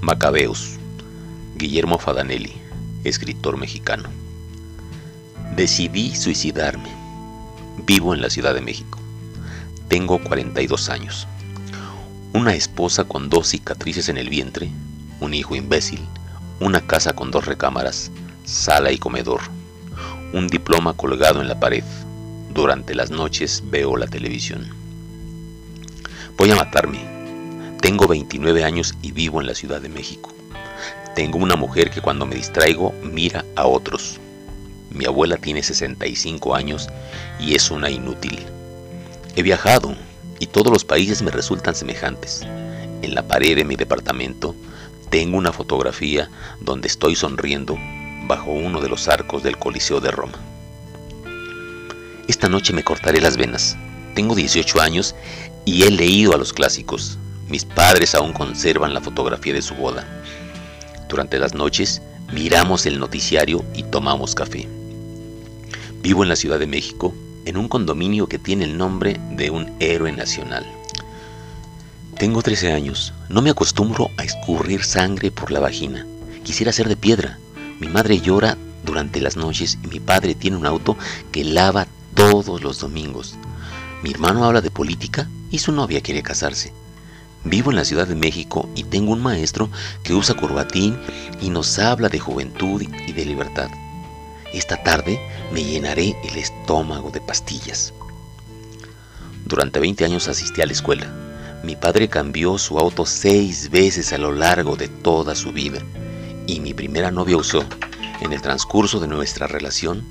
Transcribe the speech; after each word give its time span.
Macabeos. 0.00 0.76
Guillermo 1.56 1.98
Fadanelli, 1.98 2.52
escritor 3.04 3.56
mexicano. 3.56 4.10
Decidí 5.56 6.14
suicidarme. 6.14 6.90
Vivo 7.86 8.14
en 8.14 8.20
la 8.20 8.28
Ciudad 8.28 8.54
de 8.54 8.60
México. 8.60 8.98
Tengo 9.88 10.22
42 10.22 10.90
años. 10.90 11.26
Una 12.34 12.54
esposa 12.54 13.04
con 13.04 13.30
dos 13.30 13.48
cicatrices 13.48 14.08
en 14.10 14.18
el 14.18 14.28
vientre, 14.28 14.70
un 15.20 15.32
hijo 15.32 15.56
imbécil, 15.56 16.00
una 16.60 16.86
casa 16.86 17.14
con 17.14 17.30
dos 17.30 17.46
recámaras, 17.46 18.10
sala 18.44 18.92
y 18.92 18.98
comedor, 18.98 19.40
un 20.34 20.46
diploma 20.48 20.92
colgado 20.92 21.40
en 21.40 21.48
la 21.48 21.58
pared. 21.58 21.84
Durante 22.52 22.94
las 22.94 23.10
noches 23.10 23.62
veo 23.70 23.96
la 23.96 24.06
televisión. 24.06 24.68
Voy 26.36 26.50
a 26.50 26.56
matarme. 26.56 27.15
Tengo 27.86 28.08
29 28.08 28.64
años 28.64 28.94
y 29.00 29.12
vivo 29.12 29.40
en 29.40 29.46
la 29.46 29.54
Ciudad 29.54 29.80
de 29.80 29.88
México. 29.88 30.34
Tengo 31.14 31.38
una 31.38 31.54
mujer 31.54 31.88
que 31.88 32.00
cuando 32.00 32.26
me 32.26 32.34
distraigo 32.34 32.92
mira 33.00 33.44
a 33.54 33.68
otros. 33.68 34.18
Mi 34.90 35.04
abuela 35.04 35.36
tiene 35.36 35.62
65 35.62 36.56
años 36.56 36.88
y 37.38 37.54
es 37.54 37.70
una 37.70 37.88
inútil. 37.88 38.44
He 39.36 39.42
viajado 39.44 39.94
y 40.40 40.48
todos 40.48 40.72
los 40.72 40.84
países 40.84 41.22
me 41.22 41.30
resultan 41.30 41.76
semejantes. 41.76 42.42
En 43.02 43.14
la 43.14 43.22
pared 43.22 43.54
de 43.54 43.64
mi 43.64 43.76
departamento 43.76 44.56
tengo 45.08 45.38
una 45.38 45.52
fotografía 45.52 46.28
donde 46.60 46.88
estoy 46.88 47.14
sonriendo 47.14 47.78
bajo 48.26 48.50
uno 48.50 48.80
de 48.80 48.88
los 48.88 49.06
arcos 49.06 49.44
del 49.44 49.58
Coliseo 49.58 50.00
de 50.00 50.10
Roma. 50.10 50.40
Esta 52.26 52.48
noche 52.48 52.72
me 52.72 52.82
cortaré 52.82 53.20
las 53.20 53.36
venas. 53.36 53.76
Tengo 54.16 54.34
18 54.34 54.80
años 54.80 55.14
y 55.64 55.84
he 55.84 55.90
leído 55.92 56.34
a 56.34 56.36
los 56.36 56.52
clásicos. 56.52 57.20
Mis 57.48 57.64
padres 57.64 58.14
aún 58.14 58.32
conservan 58.32 58.92
la 58.92 59.00
fotografía 59.00 59.54
de 59.54 59.62
su 59.62 59.74
boda. 59.74 60.04
Durante 61.08 61.38
las 61.38 61.54
noches 61.54 62.02
miramos 62.32 62.86
el 62.86 62.98
noticiario 62.98 63.64
y 63.72 63.84
tomamos 63.84 64.34
café. 64.34 64.68
Vivo 66.02 66.24
en 66.24 66.28
la 66.28 66.36
Ciudad 66.36 66.58
de 66.58 66.66
México, 66.66 67.14
en 67.44 67.56
un 67.56 67.68
condominio 67.68 68.26
que 68.26 68.40
tiene 68.40 68.64
el 68.64 68.76
nombre 68.76 69.20
de 69.30 69.50
un 69.50 69.72
héroe 69.78 70.10
nacional. 70.10 70.66
Tengo 72.18 72.42
13 72.42 72.72
años. 72.72 73.12
No 73.28 73.42
me 73.42 73.50
acostumbro 73.50 74.10
a 74.16 74.24
escurrir 74.24 74.82
sangre 74.82 75.30
por 75.30 75.52
la 75.52 75.60
vagina. 75.60 76.04
Quisiera 76.42 76.72
ser 76.72 76.88
de 76.88 76.96
piedra. 76.96 77.38
Mi 77.78 77.86
madre 77.86 78.20
llora 78.20 78.56
durante 78.84 79.20
las 79.20 79.36
noches 79.36 79.78
y 79.84 79.86
mi 79.86 80.00
padre 80.00 80.34
tiene 80.34 80.56
un 80.56 80.66
auto 80.66 80.96
que 81.30 81.44
lava 81.44 81.86
todos 82.14 82.62
los 82.62 82.80
domingos. 82.80 83.36
Mi 84.02 84.10
hermano 84.10 84.44
habla 84.44 84.62
de 84.62 84.70
política 84.70 85.28
y 85.50 85.58
su 85.58 85.70
novia 85.70 86.00
quiere 86.00 86.22
casarse. 86.22 86.72
Vivo 87.48 87.70
en 87.70 87.76
la 87.76 87.84
Ciudad 87.84 88.08
de 88.08 88.16
México 88.16 88.68
y 88.74 88.82
tengo 88.82 89.12
un 89.12 89.22
maestro 89.22 89.70
que 90.02 90.14
usa 90.14 90.34
corbatín 90.34 90.98
y 91.40 91.48
nos 91.48 91.78
habla 91.78 92.08
de 92.08 92.18
juventud 92.18 92.82
y 92.82 93.12
de 93.12 93.24
libertad. 93.24 93.70
Esta 94.52 94.82
tarde 94.82 95.20
me 95.52 95.62
llenaré 95.62 96.16
el 96.24 96.36
estómago 96.38 97.12
de 97.12 97.20
pastillas. 97.20 97.94
Durante 99.44 99.78
20 99.78 100.04
años 100.04 100.26
asistí 100.26 100.60
a 100.60 100.66
la 100.66 100.72
escuela. 100.72 101.06
Mi 101.62 101.76
padre 101.76 102.08
cambió 102.08 102.58
su 102.58 102.80
auto 102.80 103.06
seis 103.06 103.70
veces 103.70 104.12
a 104.12 104.18
lo 104.18 104.32
largo 104.32 104.74
de 104.74 104.88
toda 104.88 105.36
su 105.36 105.52
vida 105.52 105.78
y 106.48 106.58
mi 106.58 106.74
primera 106.74 107.12
novia 107.12 107.36
usó, 107.36 107.64
en 108.22 108.32
el 108.32 108.42
transcurso 108.42 108.98
de 108.98 109.06
nuestra 109.06 109.46
relación, 109.46 110.04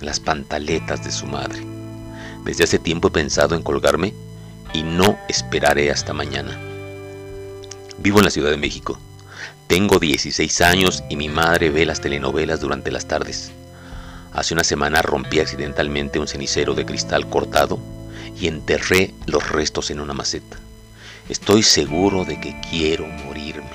las 0.00 0.18
pantaletas 0.18 1.04
de 1.04 1.12
su 1.12 1.26
madre. 1.26 1.64
Desde 2.44 2.64
hace 2.64 2.80
tiempo 2.80 3.08
he 3.08 3.12
pensado 3.12 3.54
en 3.54 3.62
colgarme 3.62 4.12
y 4.74 4.82
no 4.82 5.16
esperaré 5.28 5.92
hasta 5.92 6.12
mañana. 6.12 6.69
Vivo 8.00 8.18
en 8.18 8.24
la 8.24 8.30
Ciudad 8.30 8.50
de 8.50 8.56
México. 8.56 8.98
Tengo 9.66 9.98
16 9.98 10.62
años 10.62 11.04
y 11.10 11.16
mi 11.16 11.28
madre 11.28 11.68
ve 11.68 11.84
las 11.84 12.00
telenovelas 12.00 12.58
durante 12.58 12.90
las 12.90 13.06
tardes. 13.06 13.52
Hace 14.32 14.54
una 14.54 14.64
semana 14.64 15.02
rompí 15.02 15.38
accidentalmente 15.38 16.18
un 16.18 16.26
cenicero 16.26 16.72
de 16.72 16.86
cristal 16.86 17.28
cortado 17.28 17.78
y 18.40 18.48
enterré 18.48 19.12
los 19.26 19.46
restos 19.50 19.90
en 19.90 20.00
una 20.00 20.14
maceta. 20.14 20.56
Estoy 21.28 21.62
seguro 21.62 22.24
de 22.24 22.40
que 22.40 22.58
quiero 22.70 23.06
morirme. 23.06 23.68